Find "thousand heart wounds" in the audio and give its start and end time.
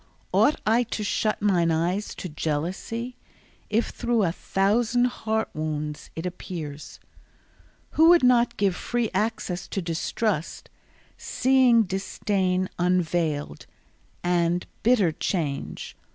4.31-6.09